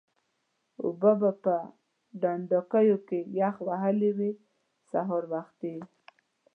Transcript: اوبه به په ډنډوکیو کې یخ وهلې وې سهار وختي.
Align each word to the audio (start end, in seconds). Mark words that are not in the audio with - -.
اوبه 0.83 1.11
به 1.21 1.31
په 1.43 1.55
ډنډوکیو 2.21 2.97
کې 3.07 3.19
یخ 3.39 3.55
وهلې 3.67 4.11
وې 4.17 4.31
سهار 4.89 5.23
وختي. 5.31 5.75